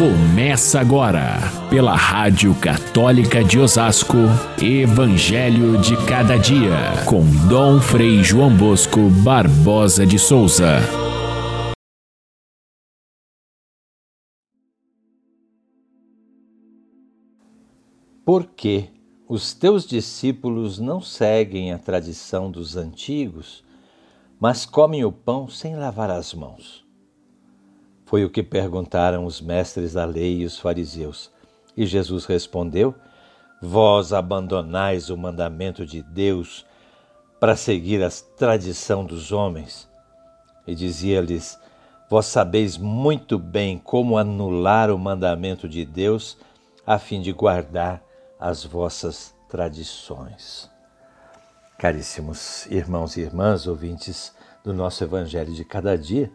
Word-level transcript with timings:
Começa 0.00 0.80
agora, 0.80 1.36
pela 1.68 1.94
Rádio 1.94 2.54
Católica 2.54 3.44
de 3.44 3.58
Osasco, 3.58 4.16
Evangelho 4.58 5.78
de 5.78 5.94
Cada 6.06 6.38
Dia, 6.38 7.04
com 7.06 7.20
Dom 7.46 7.78
Frei 7.82 8.24
João 8.24 8.56
Bosco 8.56 9.10
Barbosa 9.22 10.06
de 10.06 10.18
Souza. 10.18 10.78
Por 18.24 18.46
que 18.46 18.88
os 19.28 19.52
teus 19.52 19.86
discípulos 19.86 20.78
não 20.78 21.02
seguem 21.02 21.74
a 21.74 21.78
tradição 21.78 22.50
dos 22.50 22.74
antigos, 22.74 23.62
mas 24.40 24.64
comem 24.64 25.04
o 25.04 25.12
pão 25.12 25.46
sem 25.46 25.76
lavar 25.76 26.10
as 26.10 26.32
mãos? 26.32 26.88
Foi 28.10 28.24
o 28.24 28.28
que 28.28 28.42
perguntaram 28.42 29.24
os 29.24 29.40
mestres 29.40 29.92
da 29.92 30.04
lei 30.04 30.40
e 30.40 30.44
os 30.44 30.58
fariseus. 30.58 31.30
E 31.76 31.86
Jesus 31.86 32.24
respondeu: 32.24 32.92
Vós 33.62 34.12
abandonais 34.12 35.10
o 35.10 35.16
mandamento 35.16 35.86
de 35.86 36.02
Deus 36.02 36.66
para 37.38 37.54
seguir 37.54 38.02
a 38.02 38.10
tradição 38.36 39.04
dos 39.04 39.30
homens. 39.30 39.88
E 40.66 40.74
dizia-lhes: 40.74 41.56
Vós 42.08 42.26
sabeis 42.26 42.76
muito 42.76 43.38
bem 43.38 43.78
como 43.78 44.18
anular 44.18 44.90
o 44.90 44.98
mandamento 44.98 45.68
de 45.68 45.84
Deus 45.84 46.36
a 46.84 46.98
fim 46.98 47.20
de 47.20 47.30
guardar 47.30 48.02
as 48.40 48.64
vossas 48.64 49.32
tradições. 49.48 50.68
Caríssimos 51.78 52.66
irmãos 52.66 53.16
e 53.16 53.20
irmãs, 53.20 53.68
ouvintes 53.68 54.34
do 54.64 54.72
nosso 54.72 55.04
Evangelho 55.04 55.54
de 55.54 55.64
cada 55.64 55.96
dia, 55.96 56.32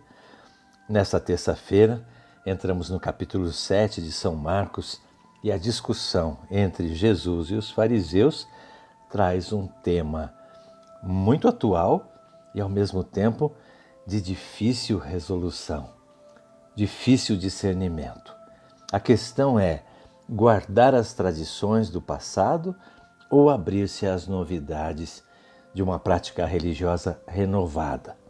Nesta 0.88 1.20
terça-feira, 1.20 2.06
entramos 2.46 2.92
no 2.92 3.00
capítulo 3.00 3.52
7 3.52 4.04
de 4.04 4.12
São 4.12 4.36
Marcos 4.36 5.02
e 5.44 5.52
a 5.52 5.58
discussão 5.58 6.38
entre 6.52 6.94
Jesus 6.94 7.50
e 7.50 7.56
os 7.56 7.72
fariseus 7.72 8.48
traz 9.10 9.52
um 9.52 9.66
tema 9.66 10.32
muito 11.02 11.48
atual 11.48 12.14
e, 12.54 12.62
ao 12.62 12.70
mesmo 12.70 13.04
tempo, 13.04 13.52
de 14.06 14.22
difícil 14.22 15.00
resolução, 15.00 15.90
difícil 16.76 17.36
discernimento. 17.36 18.36
A 18.92 19.00
questão 19.00 19.60
é 19.60 19.82
guardar 20.30 20.94
as 20.94 21.14
tradições 21.14 21.90
do 21.90 22.00
passado 22.00 22.76
ou 23.28 23.50
abrir-se 23.50 24.06
às 24.06 24.28
novidades 24.28 25.24
de 25.74 25.82
uma 25.82 25.98
prática 25.98 26.46
religiosa 26.46 27.20
renovada. 27.28 28.25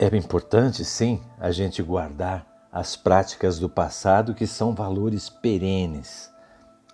É 0.00 0.06
importante, 0.16 0.84
sim, 0.84 1.20
a 1.40 1.50
gente 1.50 1.82
guardar 1.82 2.46
as 2.70 2.94
práticas 2.94 3.58
do 3.58 3.68
passado 3.68 4.32
que 4.32 4.46
são 4.46 4.72
valores 4.72 5.28
perenes. 5.28 6.30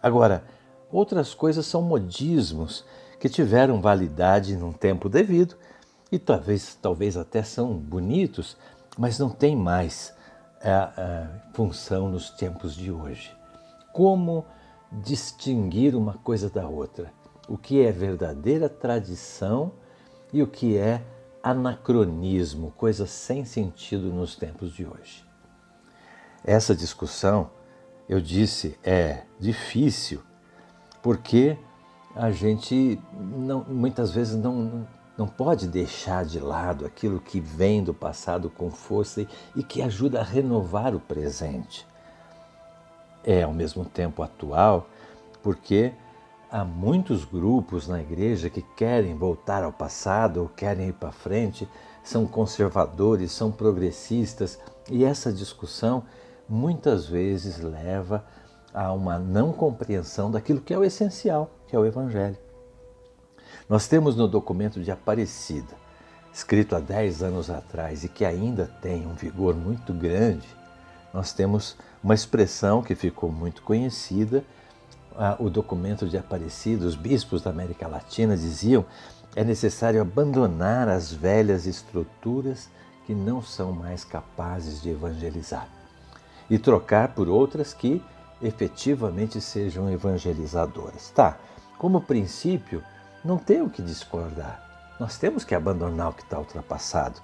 Agora, 0.02 0.42
outras 0.90 1.34
coisas 1.34 1.66
são 1.66 1.82
modismos 1.82 2.82
que 3.20 3.28
tiveram 3.28 3.78
validade 3.78 4.56
num 4.56 4.72
tempo 4.72 5.10
devido 5.10 5.54
e 6.10 6.18
talvez, 6.18 6.78
talvez 6.80 7.14
até 7.14 7.42
são 7.42 7.74
bonitos, 7.74 8.56
mas 8.96 9.18
não 9.18 9.28
têm 9.28 9.54
mais 9.54 10.14
a, 10.62 10.84
a 10.96 11.52
função 11.52 12.08
nos 12.08 12.30
tempos 12.30 12.74
de 12.74 12.90
hoje. 12.90 13.36
Como 13.92 14.46
distinguir 14.90 15.94
uma 15.94 16.14
coisa 16.14 16.48
da 16.48 16.66
outra? 16.66 17.12
O 17.46 17.58
que 17.58 17.84
é 17.84 17.92
verdadeira 17.92 18.66
tradição 18.66 19.72
e 20.32 20.42
o 20.42 20.46
que 20.46 20.78
é 20.78 21.02
anacronismo, 21.44 22.70
coisa 22.70 23.06
sem 23.06 23.44
sentido 23.44 24.10
nos 24.10 24.34
tempos 24.34 24.72
de 24.72 24.86
hoje. 24.86 25.22
Essa 26.42 26.74
discussão, 26.74 27.50
eu 28.08 28.18
disse, 28.18 28.78
é 28.82 29.24
difícil 29.38 30.22
porque 31.02 31.58
a 32.16 32.30
gente 32.30 32.98
não, 33.12 33.62
muitas 33.68 34.10
vezes 34.10 34.36
não, 34.36 34.88
não 35.18 35.28
pode 35.28 35.68
deixar 35.68 36.24
de 36.24 36.40
lado 36.40 36.86
aquilo 36.86 37.20
que 37.20 37.40
vem 37.40 37.84
do 37.84 37.92
passado 37.92 38.48
com 38.48 38.70
força 38.70 39.26
e 39.54 39.62
que 39.62 39.82
ajuda 39.82 40.20
a 40.20 40.24
renovar 40.24 40.94
o 40.94 41.00
presente. 41.00 41.86
É 43.22 43.42
ao 43.42 43.52
mesmo 43.52 43.84
tempo 43.84 44.22
atual, 44.22 44.88
porque 45.42 45.92
há 46.54 46.64
muitos 46.64 47.24
grupos 47.24 47.88
na 47.88 48.00
igreja 48.00 48.48
que 48.48 48.62
querem 48.62 49.16
voltar 49.16 49.64
ao 49.64 49.72
passado 49.72 50.40
ou 50.40 50.48
querem 50.48 50.90
ir 50.90 50.92
para 50.92 51.10
frente, 51.10 51.68
são 52.00 52.28
conservadores, 52.28 53.32
são 53.32 53.50
progressistas, 53.50 54.60
e 54.88 55.04
essa 55.04 55.32
discussão 55.32 56.04
muitas 56.48 57.06
vezes 57.06 57.58
leva 57.58 58.24
a 58.72 58.92
uma 58.92 59.18
não 59.18 59.52
compreensão 59.52 60.30
daquilo 60.30 60.60
que 60.60 60.72
é 60.72 60.78
o 60.78 60.84
essencial, 60.84 61.50
que 61.66 61.74
é 61.74 61.78
o 61.78 61.84
Evangelho. 61.84 62.38
Nós 63.68 63.88
temos 63.88 64.14
no 64.14 64.28
documento 64.28 64.80
de 64.80 64.92
Aparecida, 64.92 65.74
escrito 66.32 66.76
há 66.76 66.78
10 66.78 67.24
anos 67.24 67.50
atrás 67.50 68.04
e 68.04 68.08
que 68.08 68.24
ainda 68.24 68.70
tem 68.80 69.08
um 69.08 69.14
vigor 69.14 69.56
muito 69.56 69.92
grande, 69.92 70.46
nós 71.12 71.32
temos 71.32 71.76
uma 72.00 72.14
expressão 72.14 72.80
que 72.80 72.94
ficou 72.94 73.32
muito 73.32 73.60
conhecida 73.62 74.44
o 75.38 75.48
documento 75.48 76.08
de 76.08 76.18
Aparecida, 76.18 76.86
os 76.86 76.96
bispos 76.96 77.42
da 77.42 77.50
América 77.50 77.86
Latina 77.86 78.36
diziam 78.36 78.84
é 79.36 79.42
necessário 79.42 80.00
abandonar 80.00 80.88
as 80.88 81.12
velhas 81.12 81.66
estruturas 81.66 82.68
que 83.04 83.14
não 83.14 83.42
são 83.42 83.72
mais 83.72 84.04
capazes 84.04 84.80
de 84.80 84.90
evangelizar 84.90 85.68
e 86.48 86.58
trocar 86.58 87.08
por 87.14 87.28
outras 87.28 87.74
que 87.74 88.02
efetivamente 88.40 89.40
sejam 89.40 89.90
evangelizadoras. 89.90 91.10
Tá, 91.10 91.36
como 91.78 92.00
princípio, 92.00 92.82
não 93.24 93.36
tem 93.36 93.60
o 93.60 93.70
que 93.70 93.82
discordar. 93.82 94.62
Nós 95.00 95.18
temos 95.18 95.42
que 95.42 95.54
abandonar 95.54 96.10
o 96.10 96.12
que 96.12 96.22
está 96.22 96.38
ultrapassado. 96.38 97.20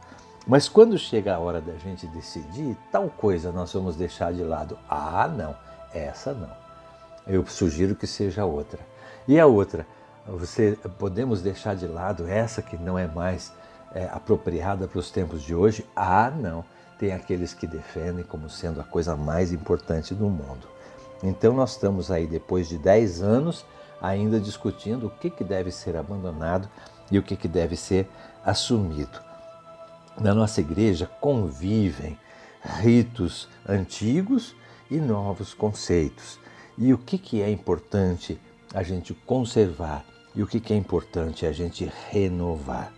Mas 0.47 0.69
quando 0.69 0.99
chega 0.99 1.35
a 1.35 1.39
hora 1.39 1.61
da 1.61 1.75
gente 1.75 2.07
decidir, 2.09 2.77
tal 2.91 3.09
coisa 3.09 3.53
nós 3.53 3.73
vamos 3.73 3.95
deixar 3.95 4.33
de 4.33 4.43
lado. 4.43 4.77
Ah, 4.89 5.29
não, 5.29 5.55
essa 5.95 6.33
não 6.33 6.70
eu 7.31 7.47
sugiro 7.47 7.95
que 7.95 8.07
seja 8.07 8.45
outra. 8.45 8.81
E 9.27 9.39
a 9.39 9.47
outra, 9.47 9.87
você 10.27 10.77
podemos 10.99 11.41
deixar 11.41 11.77
de 11.77 11.87
lado 11.87 12.29
essa 12.29 12.61
que 12.61 12.77
não 12.77 12.99
é 12.99 13.07
mais 13.07 13.53
é, 13.95 14.07
apropriada 14.13 14.89
para 14.89 14.99
os 14.99 15.11
tempos 15.11 15.43
de 15.43 15.55
hoje? 15.55 15.87
Ah, 15.95 16.31
não. 16.31 16.65
Tem 16.99 17.13
aqueles 17.13 17.55
que 17.55 17.67
defendem 17.67 18.25
como 18.25 18.51
sendo 18.51 18.81
a 18.81 18.85
coisa 18.85 19.17
mais 19.17 19.53
importante 19.53 20.15
do 20.15 20.29
mundo. 20.29 20.69
Então 21.23 21.55
nós 21.55 21.73
estamos 21.73 22.11
aí 22.11 22.27
depois 22.27 22.69
de 22.69 22.77
10 22.77 23.23
anos 23.23 23.65
ainda 24.03 24.41
discutindo 24.41 25.07
o 25.07 25.11
que, 25.11 25.31
que 25.31 25.45
deve 25.45 25.71
ser 25.71 25.97
abandonado 25.97 26.69
e 27.11 27.19
o 27.19 27.23
que, 27.23 27.37
que 27.37 27.49
deve 27.49 27.77
ser 27.77 28.09
assumido. 28.45 29.21
Na 30.19 30.35
nossa 30.35 30.61
igreja 30.61 31.09
convivem 31.21 32.19
ritos 32.81 33.49
antigos 33.69 34.55
e 34.91 34.99
novos 34.99 35.55
conceitos. 35.55 36.39
E 36.81 36.95
o 36.95 36.99
que, 36.99 37.19
que 37.19 37.43
é 37.43 37.51
importante 37.51 38.41
a 38.73 38.83
gente 38.83 39.13
conservar 39.13 40.03
e 40.35 40.43
o 40.43 40.47
que, 40.47 40.59
que 40.59 40.73
é 40.73 40.77
importante 40.77 41.45
a 41.45 41.53
gente 41.53 41.93
renovar? 42.09 42.91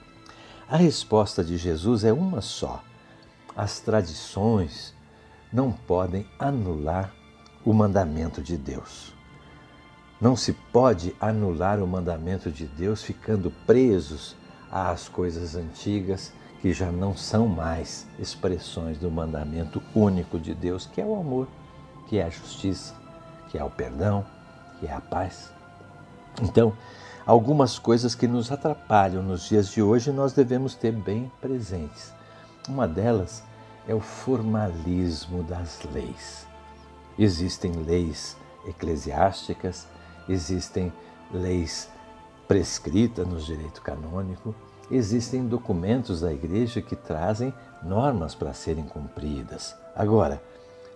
A 0.69 0.76
resposta 0.76 1.43
de 1.43 1.56
Jesus 1.56 2.04
é 2.04 2.12
uma 2.12 2.41
só. 2.41 2.81
As 3.56 3.81
tradições 3.81 4.94
não 5.53 5.72
podem 5.72 6.25
anular 6.38 7.12
o 7.65 7.72
mandamento 7.72 8.41
de 8.41 8.56
Deus. 8.56 9.12
Não 10.21 10.37
se 10.37 10.53
pode 10.53 11.12
anular 11.21 11.82
o 11.82 11.87
mandamento 11.87 12.53
de 12.53 12.66
Deus 12.66 13.03
ficando 13.03 13.50
presos 13.66 14.37
às 14.71 15.09
coisas 15.09 15.56
antigas 15.56 16.32
que 16.60 16.72
já 16.72 16.92
não 16.92 17.16
são 17.16 17.48
mais 17.48 18.06
expressões 18.16 18.97
do 18.97 19.10
mandamento 19.10 19.82
único 19.92 20.38
de 20.38 20.54
Deus, 20.54 20.87
que 20.87 21.01
é 21.01 21.04
o 21.04 21.16
amor, 21.16 21.48
que 22.06 22.18
é 22.18 22.22
a 22.22 22.30
justiça, 22.30 23.02
que 23.53 23.59
é 23.59 23.63
o 23.63 23.69
perdão, 23.69 24.25
que 24.81 24.87
é 24.87 24.93
a 24.95 25.01
paz. 25.01 25.53
Então, 26.41 26.72
algumas 27.27 27.78
coisas 27.78 28.15
que 28.15 28.27
nos 28.27 28.51
atrapalham 28.51 29.22
nos 29.22 29.47
dias 29.47 29.69
de 29.69 29.83
hoje 29.83 30.10
nós 30.10 30.33
devemos 30.33 30.75
ter 30.75 30.91
bem 30.91 31.31
presentes. 31.39 32.15
Uma 32.66 32.89
delas 32.89 33.45
é 33.87 33.95
o 33.95 34.01
formalismo 34.01 35.43
das 35.43 35.81
leis. 35.93 36.47
Existem 37.19 37.72
leis 37.72 38.39
eclesiásticas, 38.66 39.87
existem 40.27 40.91
leis 41.31 41.91
prescritas 42.49 43.27
no 43.27 43.39
direito 43.39 43.83
canônico, 43.83 44.54
existem 44.91 45.47
documentos 45.47 46.22
da 46.22 46.33
igreja 46.33 46.81
que 46.81 46.97
trazem 46.97 47.53
normas 47.83 48.34
para 48.34 48.54
serem 48.54 48.84
cumpridas. 48.84 49.77
Agora, 49.95 50.43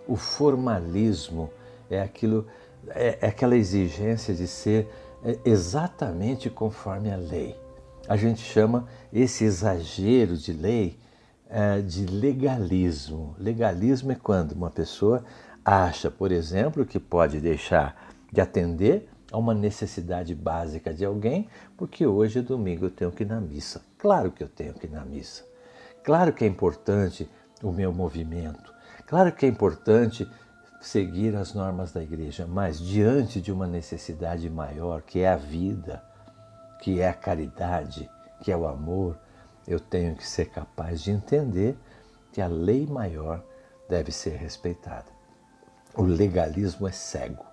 o 0.07 0.15
formalismo 0.15 1.51
é 1.89 2.01
aquilo, 2.01 2.47
é, 2.89 3.19
é 3.21 3.27
aquela 3.27 3.55
exigência 3.55 4.33
de 4.33 4.47
ser 4.47 4.87
é, 5.23 5.37
exatamente 5.45 6.49
conforme 6.49 7.11
a 7.11 7.17
lei. 7.17 7.55
A 8.07 8.15
gente 8.15 8.41
chama 8.41 8.87
esse 9.11 9.43
exagero 9.43 10.37
de 10.37 10.53
lei 10.53 10.97
é, 11.49 11.81
de 11.81 12.05
legalismo. 12.05 13.35
Legalismo 13.37 14.11
é 14.11 14.15
quando 14.15 14.53
uma 14.53 14.69
pessoa 14.69 15.23
acha, 15.63 16.09
por 16.09 16.31
exemplo, 16.31 16.85
que 16.85 16.99
pode 16.99 17.39
deixar 17.39 18.11
de 18.31 18.39
atender 18.39 19.09
a 19.31 19.37
uma 19.37 19.53
necessidade 19.53 20.33
básica 20.33 20.93
de 20.93 21.03
alguém, 21.03 21.49
porque 21.75 22.05
hoje 22.05 22.39
é 22.39 22.41
domingo 22.41 22.85
eu 22.85 22.91
tenho 22.91 23.11
que 23.11 23.23
ir 23.23 23.27
na 23.27 23.41
missa. 23.41 23.81
Claro 23.97 24.31
que 24.31 24.43
eu 24.43 24.47
tenho 24.47 24.73
que 24.73 24.85
ir 24.85 24.91
na 24.91 25.03
missa. 25.03 25.43
Claro 26.03 26.31
que 26.31 26.45
é 26.45 26.47
importante 26.47 27.29
o 27.61 27.71
meu 27.71 27.91
movimento. 27.91 28.73
Claro 29.05 29.31
que 29.31 29.45
é 29.45 29.49
importante 29.49 30.29
seguir 30.79 31.35
as 31.35 31.53
normas 31.53 31.91
da 31.91 32.01
igreja, 32.01 32.45
mas 32.47 32.79
diante 32.79 33.41
de 33.41 33.51
uma 33.51 33.67
necessidade 33.67 34.49
maior, 34.49 35.01
que 35.01 35.19
é 35.19 35.29
a 35.29 35.35
vida, 35.35 36.03
que 36.81 37.01
é 37.01 37.09
a 37.09 37.13
caridade, 37.13 38.09
que 38.41 38.51
é 38.51 38.57
o 38.57 38.67
amor, 38.67 39.17
eu 39.67 39.79
tenho 39.79 40.15
que 40.15 40.25
ser 40.25 40.45
capaz 40.45 41.01
de 41.01 41.11
entender 41.11 41.77
que 42.31 42.41
a 42.41 42.47
lei 42.47 42.85
maior 42.85 43.43
deve 43.89 44.11
ser 44.11 44.37
respeitada. 44.37 45.17
O 45.93 46.03
legalismo 46.03 46.87
é 46.87 46.91
cego. 46.91 47.45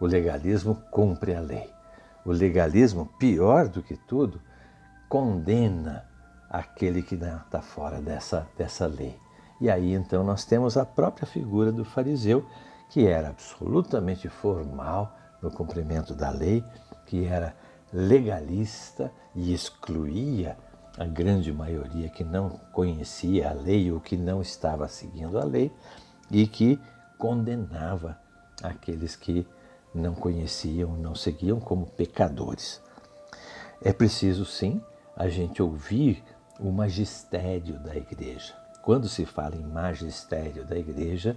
O 0.00 0.06
legalismo 0.06 0.74
cumpre 0.90 1.34
a 1.34 1.40
lei. 1.40 1.70
O 2.24 2.32
legalismo, 2.32 3.06
pior 3.18 3.68
do 3.68 3.82
que 3.82 3.96
tudo, 3.96 4.40
condena 5.08 6.08
aquele 6.48 7.02
que 7.02 7.14
está 7.14 7.60
fora 7.60 8.00
dessa, 8.00 8.48
dessa 8.56 8.86
lei. 8.86 9.18
E 9.60 9.70
aí 9.70 9.92
então 9.92 10.24
nós 10.24 10.44
temos 10.44 10.76
a 10.76 10.84
própria 10.84 11.26
figura 11.26 11.70
do 11.70 11.84
fariseu, 11.84 12.44
que 12.90 13.06
era 13.06 13.30
absolutamente 13.30 14.28
formal 14.28 15.16
no 15.40 15.50
cumprimento 15.50 16.14
da 16.14 16.30
lei, 16.30 16.64
que 17.06 17.26
era 17.26 17.54
legalista 17.92 19.12
e 19.34 19.52
excluía 19.52 20.56
a 20.98 21.04
grande 21.04 21.52
maioria 21.52 22.08
que 22.08 22.22
não 22.22 22.50
conhecia 22.72 23.50
a 23.50 23.52
lei 23.52 23.90
ou 23.90 24.00
que 24.00 24.16
não 24.16 24.42
estava 24.42 24.88
seguindo 24.88 25.38
a 25.38 25.44
lei 25.44 25.72
e 26.30 26.46
que 26.46 26.78
condenava 27.18 28.18
aqueles 28.62 29.16
que 29.16 29.46
não 29.94 30.14
conheciam, 30.14 30.96
não 30.96 31.14
seguiam 31.14 31.60
como 31.60 31.86
pecadores. 31.86 32.80
É 33.80 33.92
preciso 33.92 34.44
sim 34.44 34.82
a 35.16 35.28
gente 35.28 35.62
ouvir 35.62 36.22
o 36.58 36.70
magistério 36.70 37.78
da 37.80 37.96
igreja. 37.96 38.61
Quando 38.82 39.08
se 39.08 39.24
fala 39.24 39.54
em 39.54 39.62
magistério 39.62 40.64
da 40.64 40.76
igreja, 40.76 41.36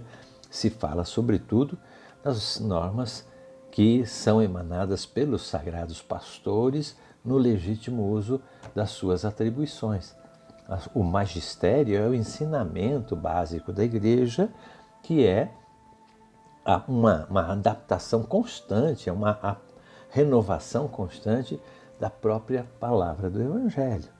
se 0.50 0.68
fala 0.68 1.04
sobretudo 1.04 1.78
das 2.22 2.58
normas 2.58 3.24
que 3.70 4.04
são 4.04 4.42
emanadas 4.42 5.06
pelos 5.06 5.46
sagrados 5.46 6.02
pastores 6.02 6.96
no 7.24 7.38
legítimo 7.38 8.02
uso 8.10 8.40
das 8.74 8.90
suas 8.90 9.24
atribuições. 9.24 10.16
O 10.92 11.04
magistério 11.04 11.96
é 11.96 12.08
o 12.08 12.14
ensinamento 12.14 13.14
básico 13.14 13.72
da 13.72 13.84
igreja, 13.84 14.48
que 15.02 15.24
é 15.24 15.52
uma, 16.88 17.26
uma 17.30 17.52
adaptação 17.52 18.24
constante, 18.24 19.08
é 19.08 19.12
uma 19.12 19.60
renovação 20.10 20.88
constante 20.88 21.60
da 22.00 22.10
própria 22.10 22.66
palavra 22.80 23.30
do 23.30 23.40
Evangelho. 23.40 24.15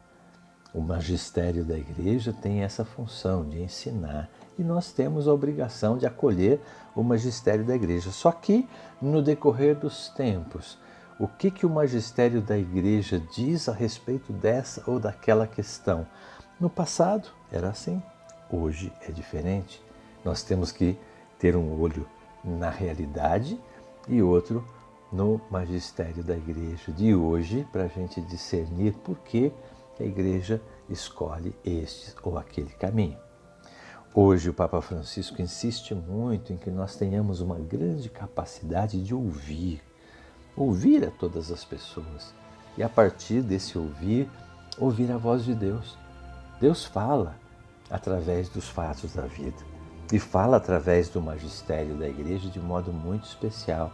O 0.76 0.81
magistério 0.82 1.64
da 1.64 1.75
igreja 1.75 2.34
tem 2.34 2.62
essa 2.62 2.84
função 2.84 3.49
de 3.49 3.62
ensinar 3.62 4.28
e 4.58 4.62
nós 4.62 4.93
temos 4.93 5.26
a 5.26 5.32
obrigação 5.32 5.96
de 5.96 6.05
acolher 6.05 6.61
o 6.94 7.02
magistério 7.02 7.64
da 7.64 7.75
igreja. 7.75 8.11
Só 8.11 8.31
que, 8.31 8.69
no 9.00 9.23
decorrer 9.23 9.75
dos 9.75 10.11
tempos, 10.11 10.78
o 11.19 11.26
que, 11.26 11.50
que 11.50 11.64
o 11.64 11.70
magistério 11.70 12.43
da 12.43 12.58
igreja 12.58 13.19
diz 13.34 13.70
a 13.70 13.73
respeito 13.73 14.34
dessa 14.34 14.82
ou 14.87 15.00
daquela 15.00 15.46
questão? 15.46 16.06
No 16.61 16.69
passado 16.69 17.31
era 17.50 17.70
assim, 17.70 18.02
hoje 18.52 18.93
é 19.08 19.11
diferente. 19.11 19.82
Nós 20.23 20.43
temos 20.43 20.73
que 20.73 20.99
ter 21.38 21.56
um 21.56 21.81
olho 21.81 22.06
na 22.44 22.69
realidade 22.69 23.58
e 24.06 24.20
outro 24.20 24.62
no 25.11 25.40
magistério 25.50 26.23
da 26.23 26.37
igreja 26.37 26.93
de 26.93 27.14
hoje 27.14 27.67
para 27.73 27.84
a 27.84 27.88
gente 27.88 28.20
discernir 28.20 28.93
por 28.93 29.17
que 29.97 30.03
a 30.03 30.07
igreja 30.07 30.61
escolhe 30.89 31.57
este 31.65 32.15
ou 32.23 32.39
aquele 32.39 32.71
caminho. 32.71 33.19
Hoje 34.15 34.51
o 34.51 34.55
Papa 34.55 34.81
Francisco 34.81 35.43
insiste 35.43 35.95
muito 35.95 36.53
em 36.53 36.57
que 36.57 36.71
nós 36.71 36.97
tenhamos 36.97 37.41
uma 37.41 37.59
grande 37.59 38.09
capacidade 38.09 39.03
de 39.03 39.15
ouvir, 39.15 39.83
ouvir 40.55 41.05
a 41.05 41.11
todas 41.11 41.51
as 41.51 41.65
pessoas 41.65 42.35
e 42.77 42.83
a 42.83 42.89
partir 42.89 43.43
desse 43.43 43.77
ouvir, 43.77 44.31
ouvir 44.79 45.11
a 45.11 45.17
voz 45.17 45.45
de 45.45 45.55
Deus. 45.55 45.99
Deus 46.61 46.85
fala 46.85 47.37
através 47.91 48.49
dos 48.49 48.69
fatos 48.69 49.15
da 49.15 49.27
vida 49.27 49.65
e 50.13 50.19
fala 50.19 50.57
através 50.57 51.09
do 51.09 51.21
magistério 51.21 51.97
da 51.97 52.09
igreja 52.09 52.49
de 52.49 52.61
modo 52.61 52.93
muito 52.93 53.25
especial. 53.25 53.93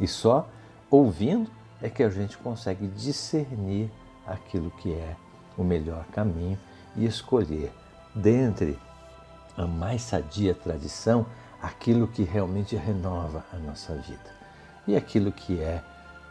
E 0.00 0.08
só 0.08 0.48
ouvindo 0.90 1.50
é 1.80 1.88
que 1.88 2.02
a 2.02 2.08
gente 2.08 2.36
consegue 2.38 2.86
discernir 2.88 3.90
aquilo 4.26 4.70
que 4.70 4.92
é 4.92 5.16
o 5.56 5.64
melhor 5.64 6.04
caminho 6.06 6.58
e 6.96 7.04
escolher 7.06 7.72
dentre 8.14 8.78
a 9.56 9.66
mais 9.66 10.02
sadia 10.02 10.54
tradição 10.54 11.26
aquilo 11.60 12.08
que 12.08 12.22
realmente 12.22 12.76
renova 12.76 13.44
a 13.52 13.56
nossa 13.56 13.94
vida. 13.94 14.34
E 14.86 14.96
aquilo 14.96 15.32
que 15.32 15.60
é 15.60 15.82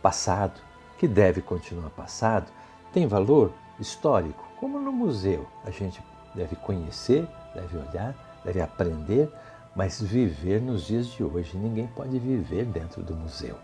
passado, 0.01 0.61
que 0.99 1.07
deve 1.07 1.41
continuar 1.41 1.89
passado, 1.89 2.51
tem 2.91 3.07
valor 3.07 3.51
histórico, 3.79 4.43
como 4.59 4.79
no 4.79 4.91
museu. 4.91 5.47
A 5.65 5.71
gente 5.71 6.01
deve 6.35 6.55
conhecer, 6.55 7.27
deve 7.55 7.77
olhar, 7.77 8.15
deve 8.45 8.61
aprender, 8.61 9.29
mas 9.75 9.99
viver 9.99 10.61
nos 10.61 10.85
dias 10.85 11.07
de 11.07 11.23
hoje. 11.23 11.57
Ninguém 11.57 11.87
pode 11.87 12.19
viver 12.19 12.65
dentro 12.65 13.01
do 13.01 13.15
museu. 13.15 13.57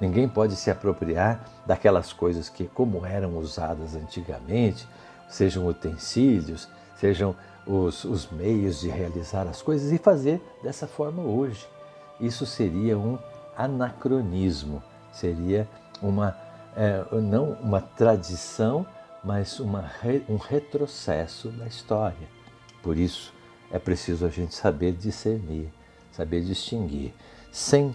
Ninguém 0.00 0.28
pode 0.28 0.56
se 0.56 0.70
apropriar 0.70 1.44
daquelas 1.66 2.12
coisas 2.12 2.48
que, 2.48 2.66
como 2.66 3.04
eram 3.04 3.36
usadas 3.36 3.94
antigamente, 3.94 4.88
sejam 5.28 5.66
utensílios, 5.66 6.68
sejam 6.96 7.36
os, 7.66 8.04
os 8.04 8.30
meios 8.30 8.80
de 8.80 8.88
realizar 8.88 9.46
as 9.46 9.60
coisas 9.60 9.92
e 9.92 9.98
fazer 9.98 10.40
dessa 10.62 10.86
forma 10.86 11.22
hoje. 11.22 11.68
Isso 12.18 12.46
seria 12.46 12.98
um 12.98 13.18
anacronismo, 13.56 14.82
seria 15.12 15.68
uma 16.00 16.36
é, 16.76 17.04
não 17.20 17.52
uma 17.52 17.80
tradição, 17.80 18.86
mas 19.22 19.60
uma, 19.60 19.90
um 20.28 20.36
retrocesso 20.36 21.48
da 21.48 21.66
história. 21.66 22.28
Por 22.82 22.96
isso 22.96 23.32
é 23.70 23.78
preciso 23.78 24.24
a 24.24 24.28
gente 24.28 24.54
saber 24.54 24.92
discernir, 24.92 25.68
saber 26.12 26.42
distinguir, 26.42 27.12
sem 27.52 27.94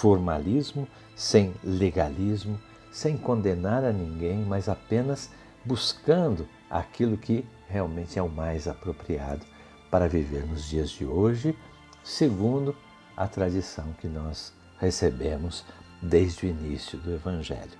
formalismo, 0.00 0.88
sem 1.14 1.54
legalismo, 1.62 2.58
sem 2.90 3.18
condenar 3.18 3.84
a 3.84 3.92
ninguém, 3.92 4.42
mas 4.46 4.66
apenas 4.66 5.28
buscando 5.62 6.48
aquilo 6.70 7.18
que 7.18 7.44
realmente 7.68 8.18
é 8.18 8.22
o 8.22 8.28
mais 8.28 8.66
apropriado 8.66 9.44
para 9.90 10.08
viver 10.08 10.46
nos 10.46 10.64
dias 10.64 10.88
de 10.88 11.04
hoje, 11.04 11.54
segundo 12.02 12.74
a 13.14 13.28
tradição 13.28 13.92
que 14.00 14.08
nós 14.08 14.54
recebemos 14.78 15.66
desde 16.00 16.46
o 16.46 16.48
início 16.48 16.98
do 16.98 17.12
Evangelho. 17.12 17.78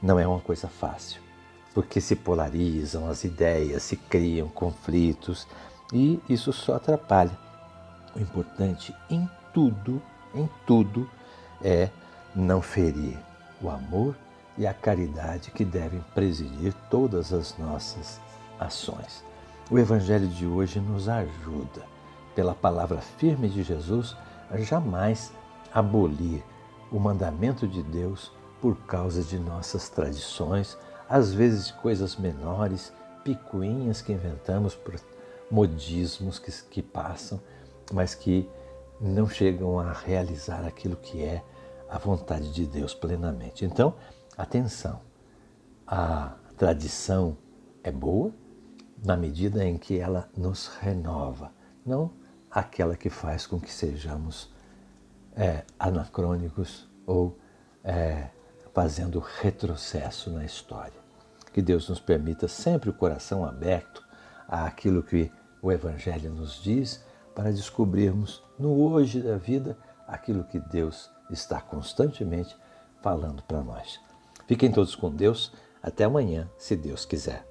Não 0.00 0.20
é 0.20 0.26
uma 0.28 0.38
coisa 0.38 0.68
fácil, 0.68 1.20
porque 1.74 2.00
se 2.00 2.14
polarizam 2.14 3.10
as 3.10 3.24
ideias, 3.24 3.82
se 3.82 3.96
criam 3.96 4.46
conflitos 4.46 5.48
e 5.92 6.20
isso 6.28 6.52
só 6.52 6.76
atrapalha. 6.76 7.36
O 8.14 8.20
importante 8.20 8.94
em 9.10 9.28
tudo, 9.52 10.00
em 10.32 10.48
tudo, 10.64 11.10
é 11.62 11.90
não 12.34 12.62
ferir 12.62 13.18
o 13.60 13.68
amor 13.68 14.16
e 14.56 14.66
a 14.66 14.74
caridade 14.74 15.50
que 15.50 15.64
devem 15.64 16.00
presidir 16.14 16.74
todas 16.90 17.32
as 17.32 17.56
nossas 17.58 18.20
ações. 18.58 19.24
O 19.70 19.78
Evangelho 19.78 20.28
de 20.28 20.46
hoje 20.46 20.80
nos 20.80 21.08
ajuda, 21.08 21.82
pela 22.34 22.54
palavra 22.54 23.00
firme 23.00 23.48
de 23.48 23.62
Jesus, 23.62 24.16
a 24.50 24.58
jamais 24.58 25.32
abolir 25.72 26.42
o 26.90 26.98
mandamento 26.98 27.66
de 27.66 27.82
Deus 27.82 28.32
por 28.60 28.76
causa 28.86 29.22
de 29.22 29.38
nossas 29.38 29.88
tradições, 29.88 30.76
às 31.08 31.32
vezes 31.32 31.70
coisas 31.70 32.16
menores, 32.16 32.92
picuinhas 33.24 34.02
que 34.02 34.12
inventamos 34.12 34.74
por 34.74 34.94
modismos 35.50 36.38
que, 36.38 36.52
que 36.70 36.82
passam, 36.82 37.40
mas 37.92 38.14
que 38.14 38.48
não 39.00 39.28
chegam 39.28 39.78
a 39.78 39.92
realizar 39.92 40.64
aquilo 40.66 40.96
que 40.96 41.22
é 41.22 41.42
a 41.88 41.98
vontade 41.98 42.52
de 42.52 42.66
Deus 42.66 42.94
plenamente. 42.94 43.64
Então, 43.64 43.94
atenção, 44.36 45.00
a 45.86 46.34
tradição 46.56 47.36
é 47.82 47.90
boa, 47.90 48.32
na 49.02 49.16
medida 49.16 49.64
em 49.64 49.78
que 49.78 49.98
ela 49.98 50.28
nos 50.36 50.66
renova, 50.66 51.52
não 51.84 52.12
aquela 52.50 52.96
que 52.96 53.08
faz 53.08 53.46
com 53.46 53.58
que 53.58 53.72
sejamos 53.72 54.52
é, 55.34 55.64
anacrônicos 55.78 56.88
ou 57.06 57.38
é, 57.82 58.28
fazendo 58.74 59.18
retrocesso 59.18 60.30
na 60.30 60.44
história. 60.44 61.00
Que 61.52 61.62
Deus 61.62 61.88
nos 61.88 61.98
permita 61.98 62.46
sempre 62.46 62.90
o 62.90 62.94
coração 62.94 63.44
aberto 63.44 64.04
àquilo 64.46 65.02
que 65.02 65.32
o 65.62 65.72
Evangelho 65.72 66.30
nos 66.30 66.62
diz 66.62 67.04
para 67.34 67.52
descobrirmos 67.52 68.42
no 68.58 68.74
hoje 68.74 69.20
da 69.20 69.36
vida 69.36 69.76
aquilo 70.06 70.44
que 70.44 70.58
Deus 70.58 71.10
está 71.30 71.60
constantemente 71.60 72.56
falando 73.02 73.42
para 73.42 73.62
nós. 73.62 74.00
Fiquem 74.46 74.70
todos 74.70 74.94
com 74.94 75.10
Deus. 75.10 75.52
Até 75.82 76.04
amanhã, 76.04 76.50
se 76.58 76.76
Deus 76.76 77.04
quiser. 77.06 77.49